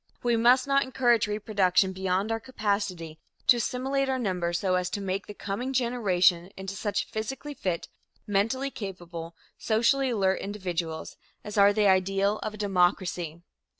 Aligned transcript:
We 0.23 0.35
must 0.35 0.65
not 0.65 0.81
encourage 0.81 1.27
reproduction 1.27 1.93
beyond 1.93 2.31
our 2.31 2.39
capacity 2.39 3.19
to 3.45 3.57
assimilate 3.57 4.09
our 4.09 4.17
numbers 4.17 4.57
so 4.57 4.73
as 4.73 4.89
to 4.89 4.99
make 4.99 5.27
the 5.27 5.35
coming 5.35 5.73
generation 5.73 6.49
into 6.57 6.73
such 6.75 7.05
physically 7.05 7.53
fit, 7.53 7.87
mentally 8.25 8.71
capable, 8.71 9.35
socially 9.59 10.09
alert 10.09 10.41
individuals 10.41 11.17
as 11.43 11.55
are 11.55 11.71
the 11.71 11.85
ideal 11.87 12.39
of 12.39 12.55
a 12.55 12.57
democracy. 12.57 13.43